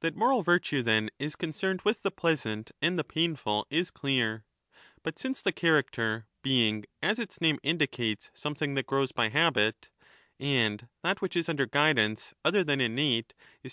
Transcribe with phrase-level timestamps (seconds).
[0.00, 4.44] That moral virtue, then, is concerned with the pleasant 2 and the painful is clear.
[5.04, 9.90] But since the character, being as 1220^ its name indicates something that grows by habit
[10.00, 10.00] ^—
[10.44, 13.72] and that which is under guidance other than innate^ is trained to 26 34= E.